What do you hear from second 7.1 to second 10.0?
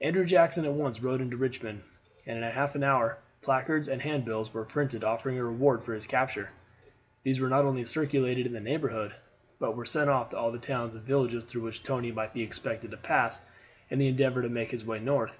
These were not only circulated in the neighborhood, but were